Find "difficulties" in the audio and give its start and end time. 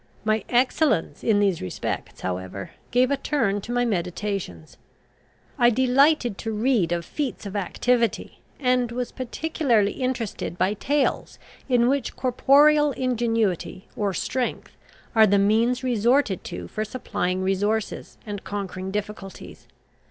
18.89-19.67